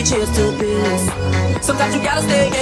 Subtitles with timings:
[0.00, 1.02] be cheers to this.
[1.60, 2.54] Sometimes you gotta stay in,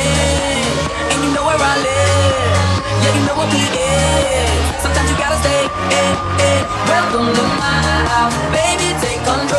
[1.11, 2.59] and you know where I live.
[3.03, 4.83] Yeah, you know what we is.
[4.83, 5.63] Sometimes you gotta stay
[6.01, 6.15] in,
[6.49, 6.63] in.
[6.91, 7.79] Welcome to my
[8.11, 8.89] house, baby.
[9.01, 9.58] Take control.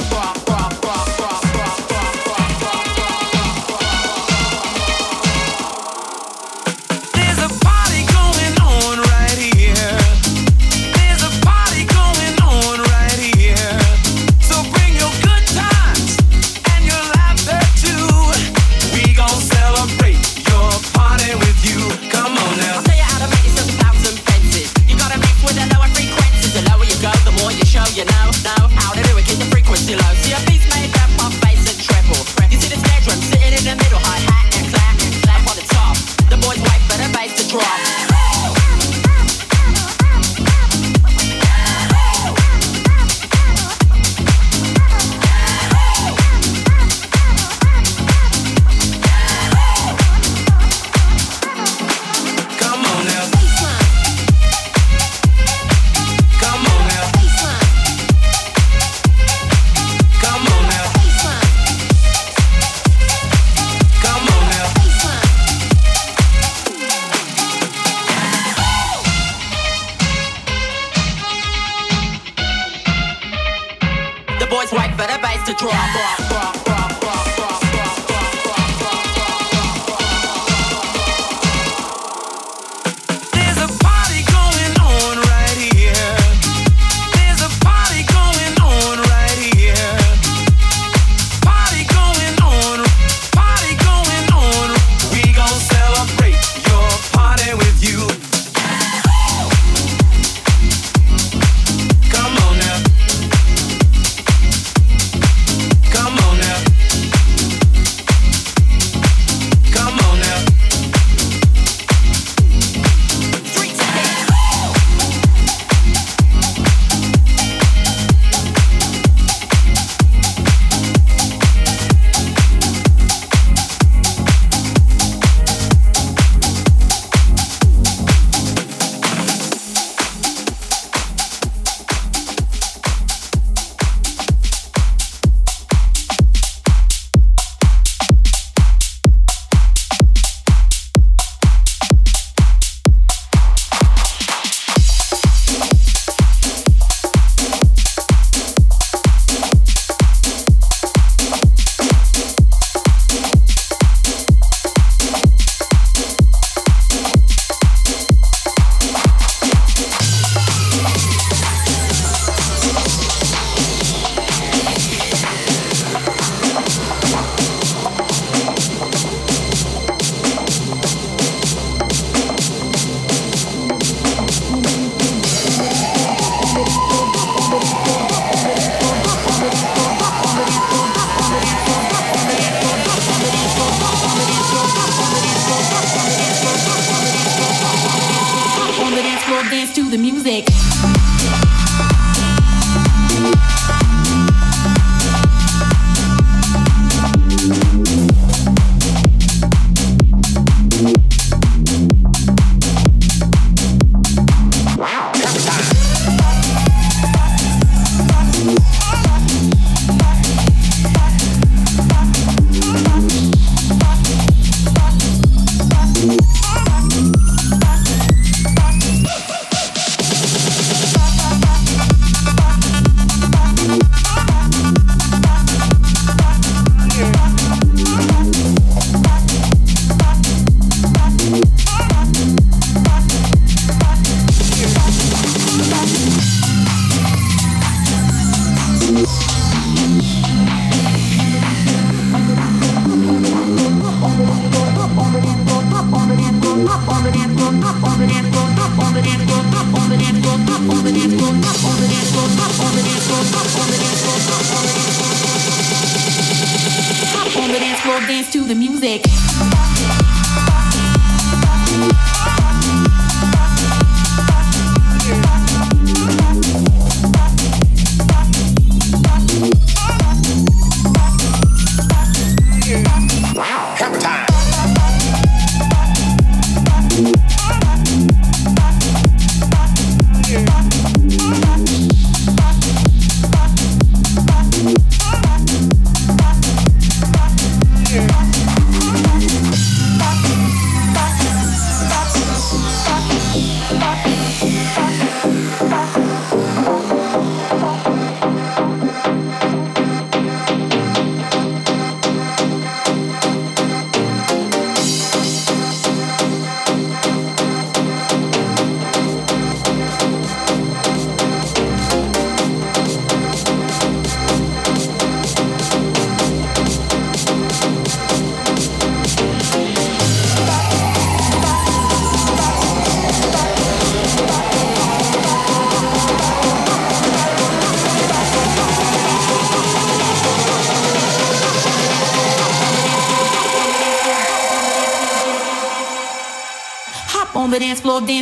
[0.00, 0.47] rock, rock.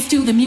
[0.08, 0.45] to the music.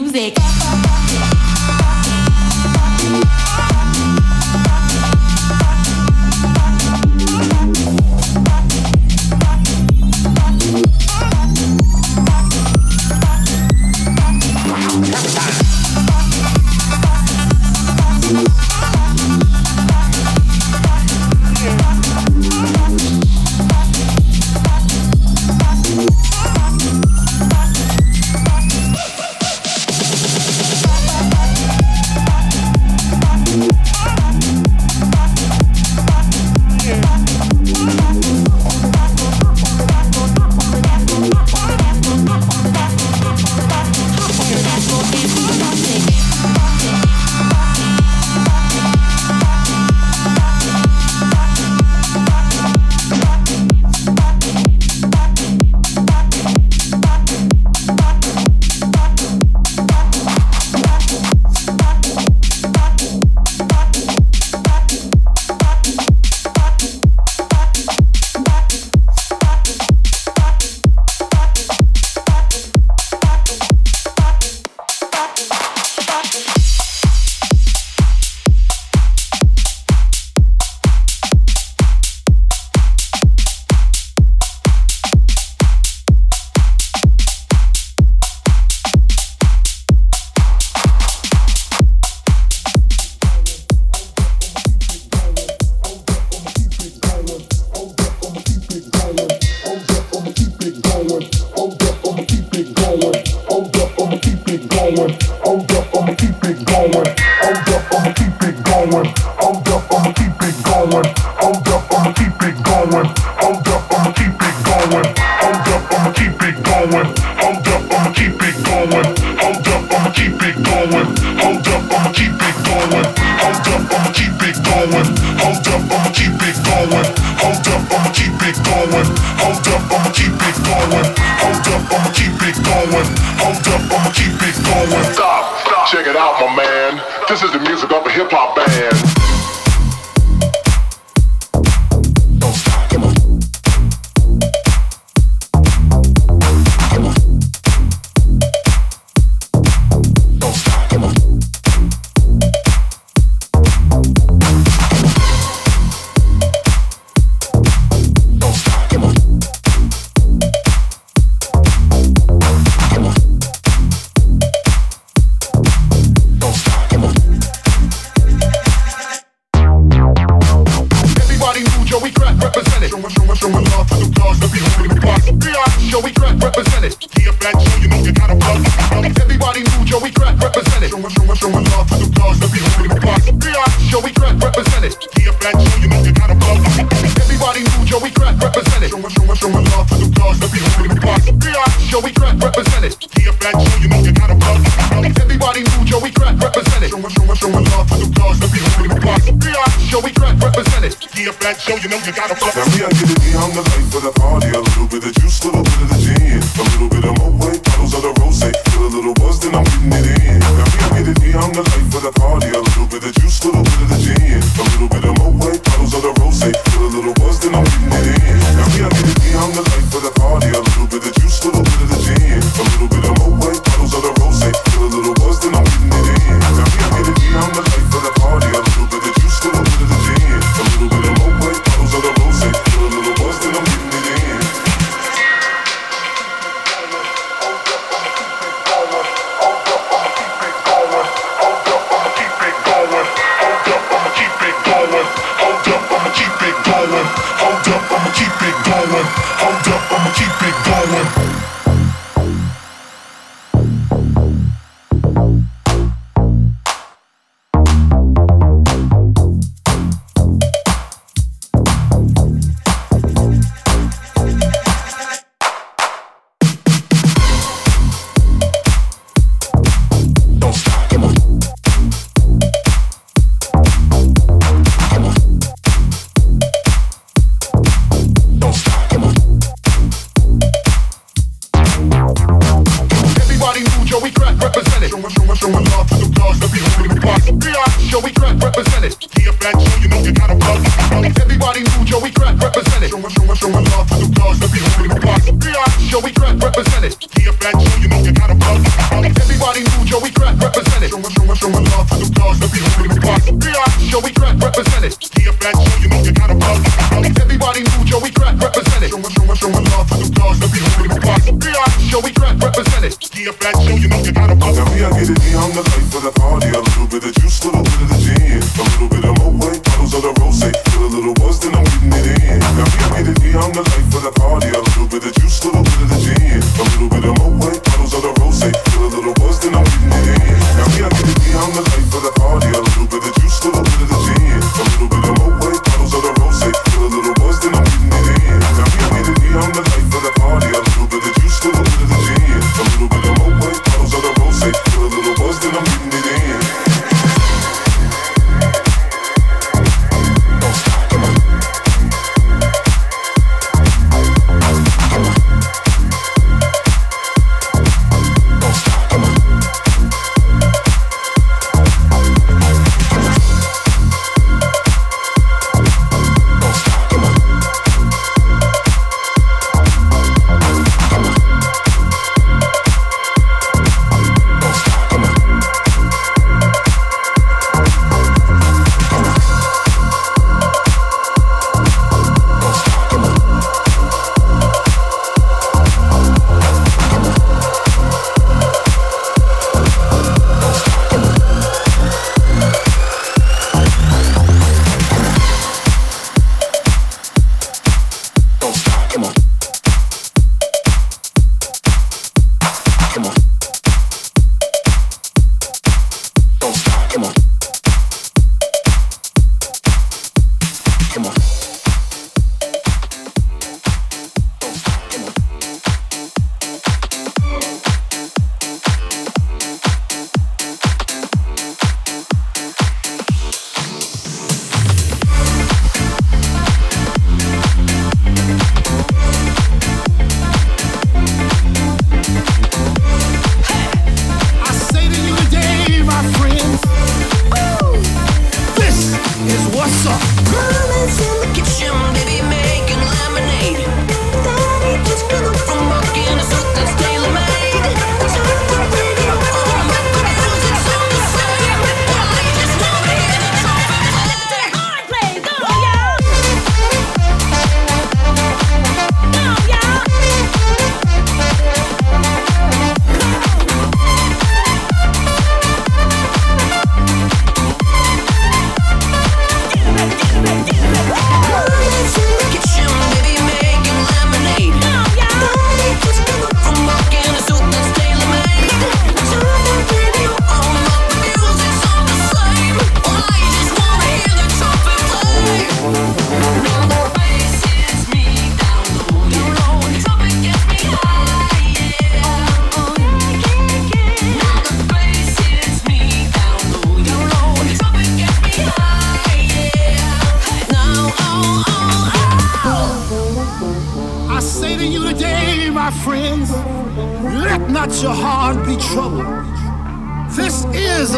[216.40, 217.99] Say feel the little ones, then I'm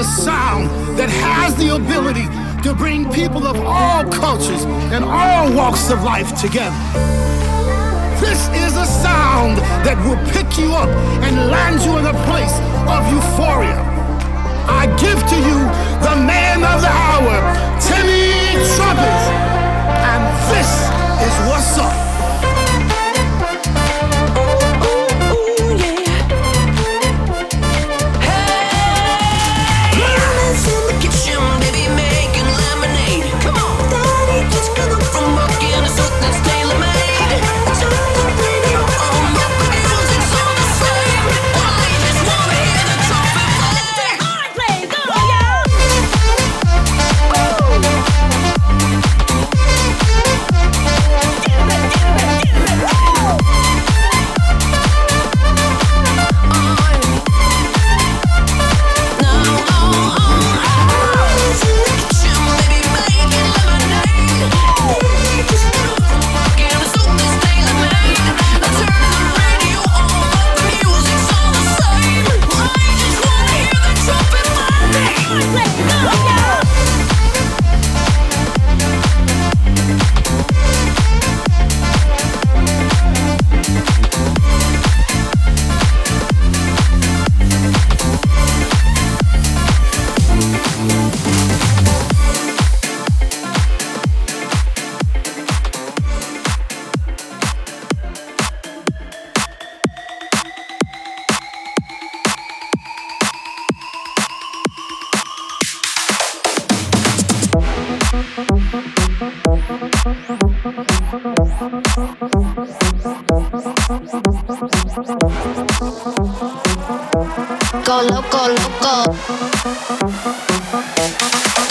[0.02, 2.26] a sound that has the ability
[2.66, 6.74] to bring people of all cultures and all walks of life together.
[8.18, 10.90] This is a sound that will pick you up
[11.22, 12.56] and land you in a place
[12.90, 13.78] of euphoria.
[14.66, 15.58] I give to you
[16.02, 17.38] the man of the hour,
[17.78, 19.26] Timmy Trumpets,
[20.02, 20.70] and this
[21.22, 22.01] is what's up.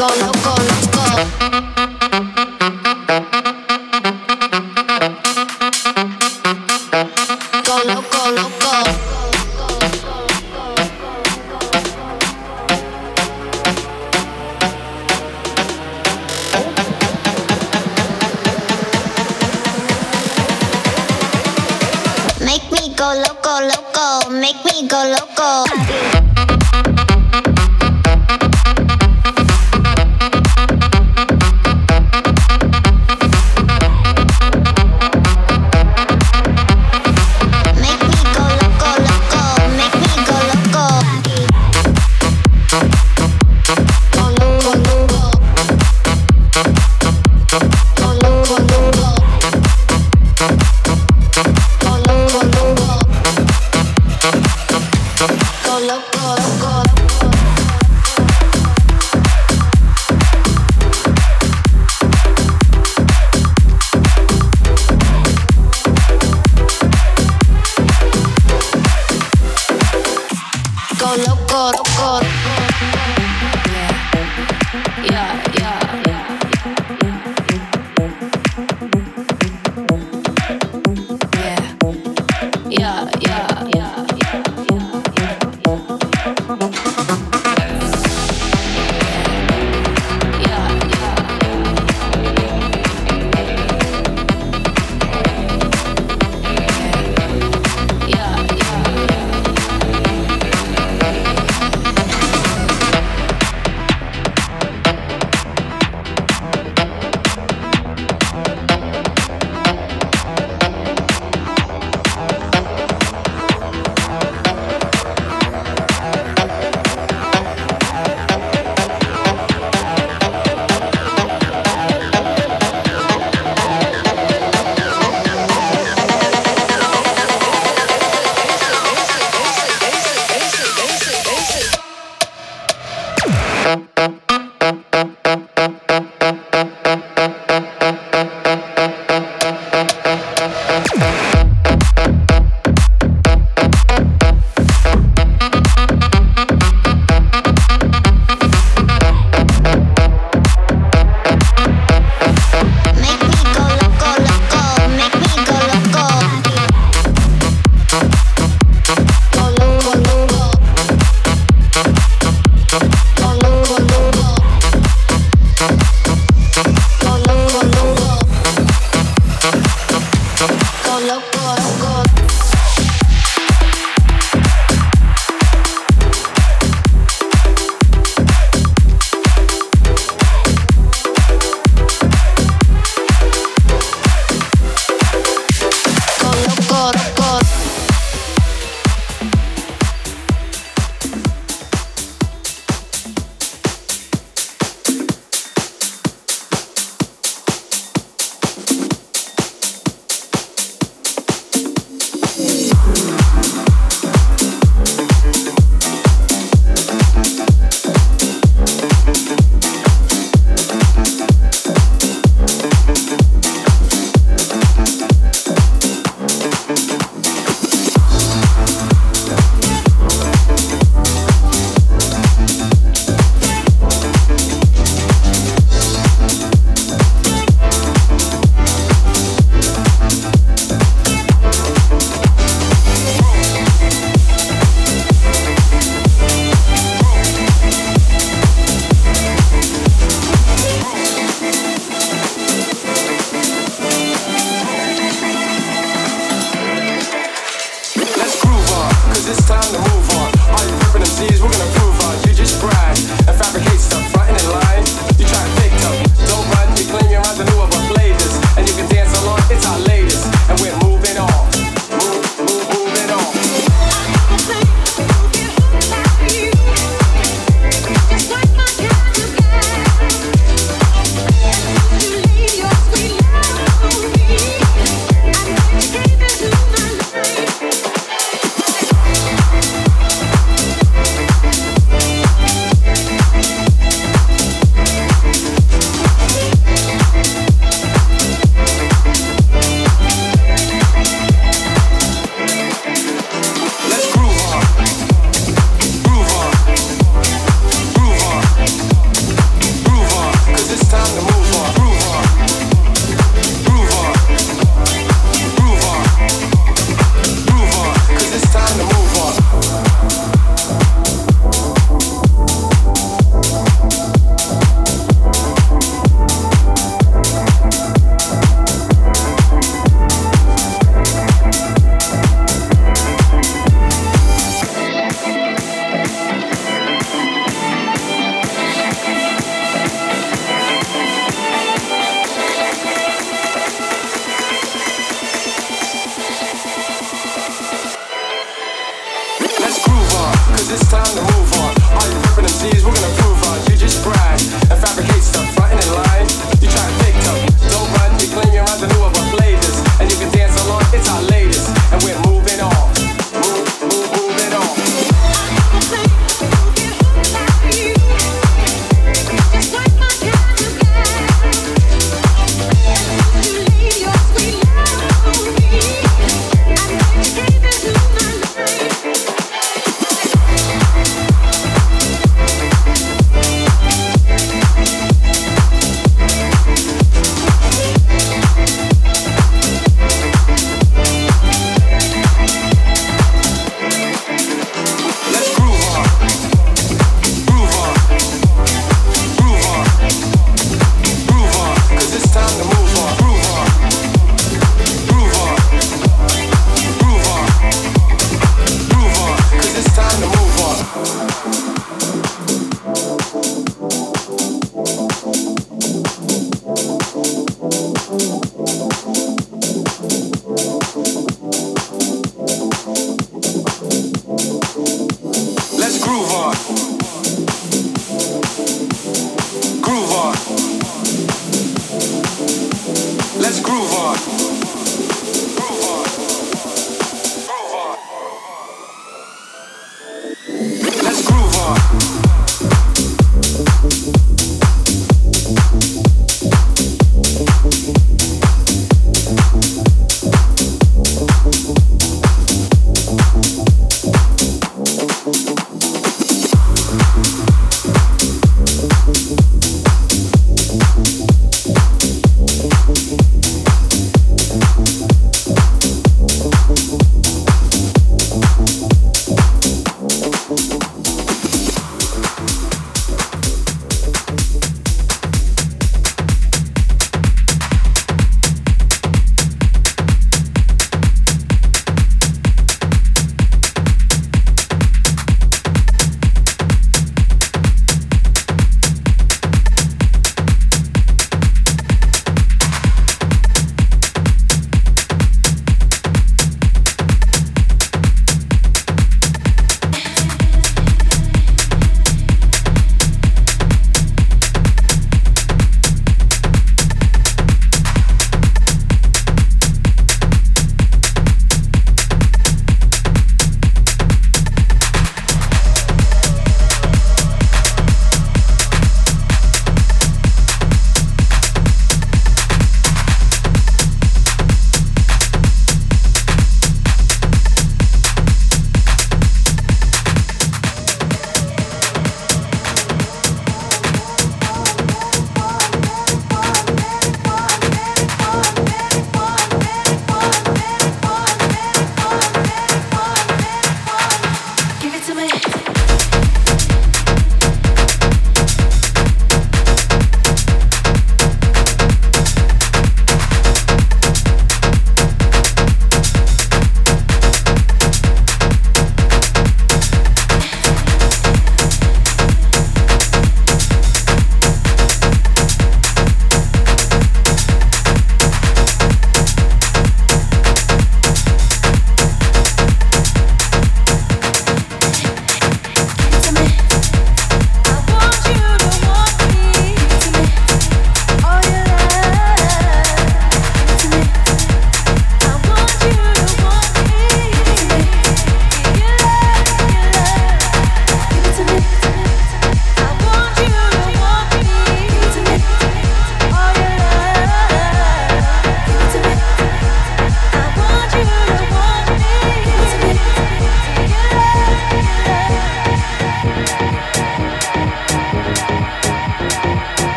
[0.00, 0.54] go, go,
[0.92, 1.59] go, go.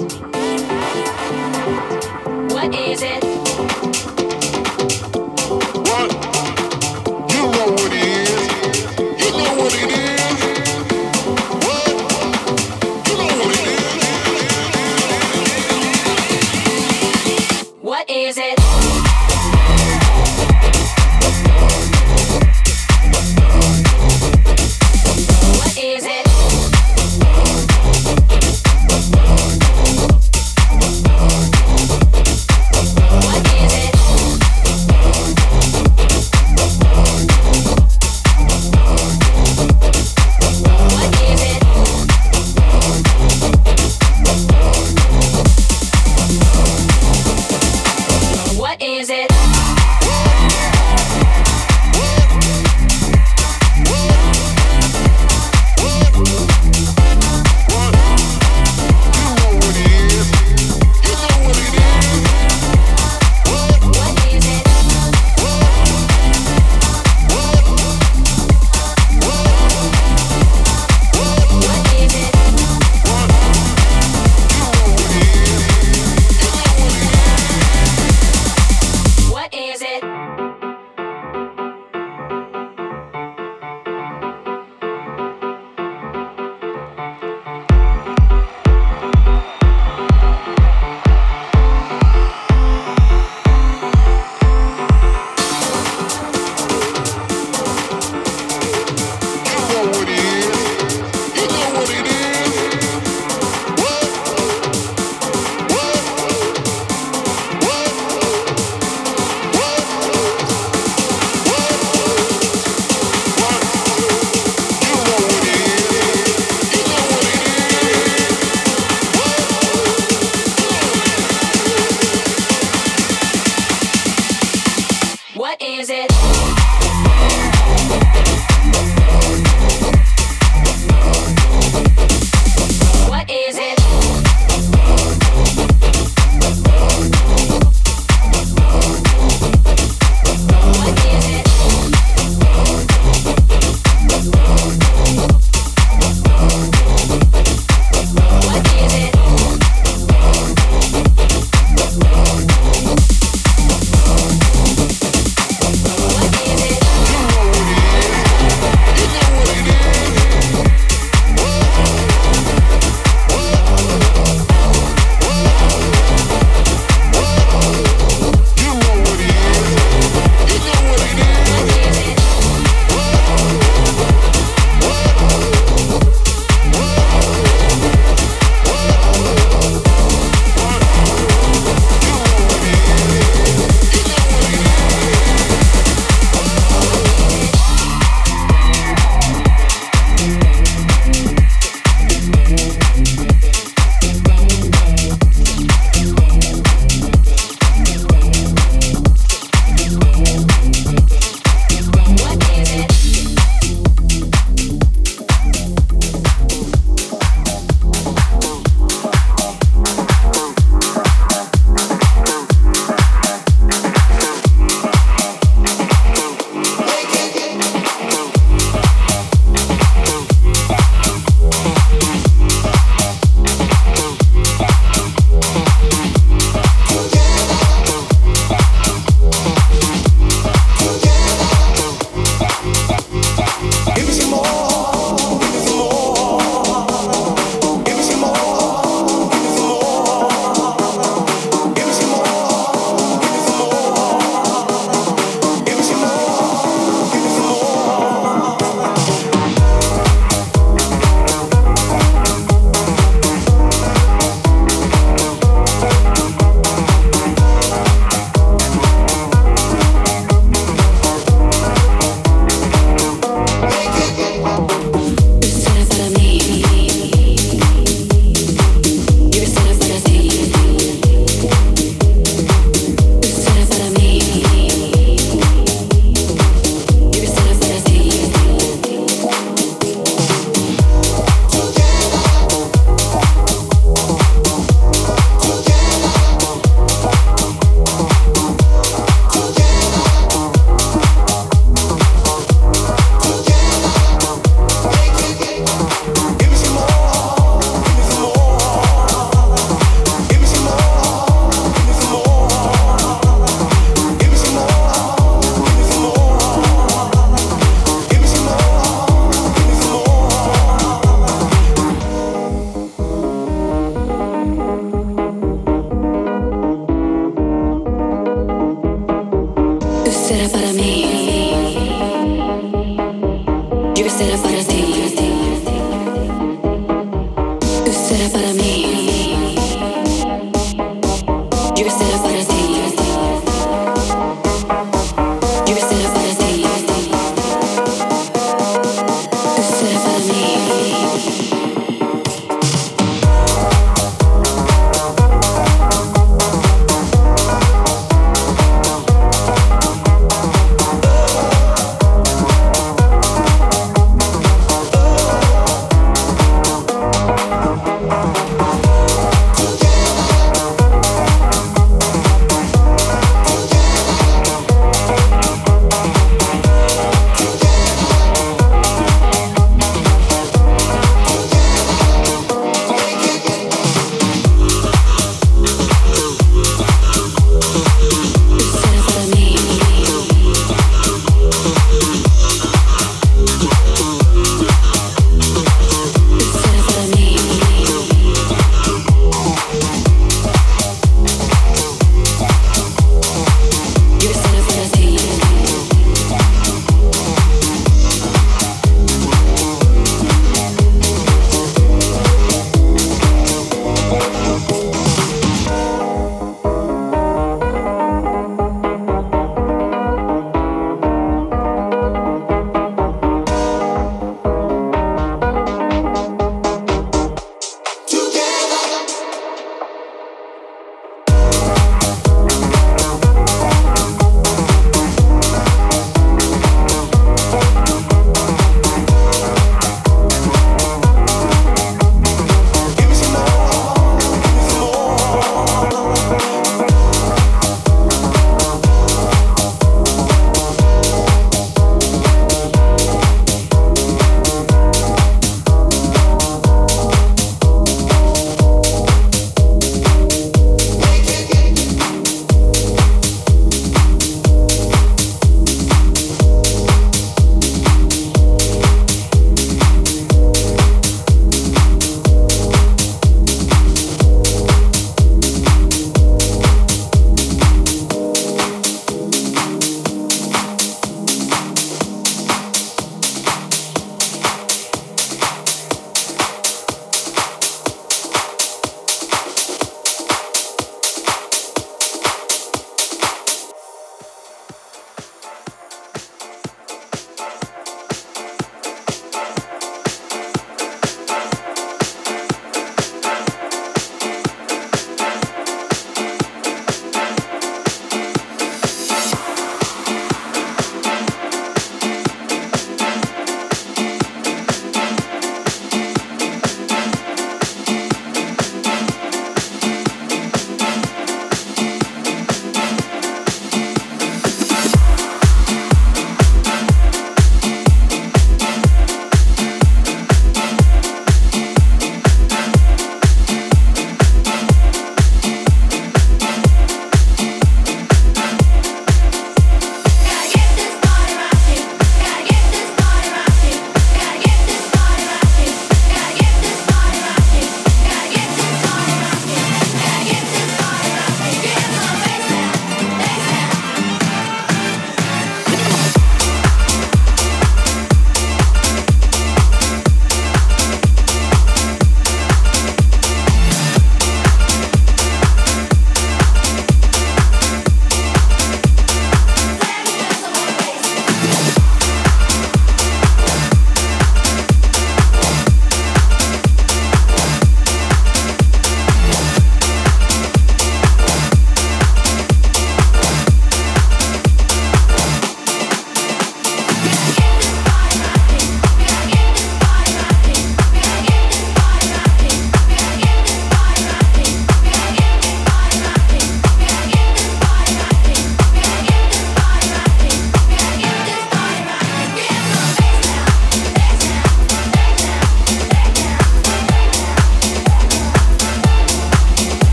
[0.00, 0.08] What
[2.74, 3.29] is it?